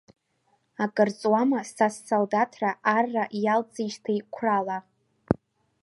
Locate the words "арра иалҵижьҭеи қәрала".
2.95-4.77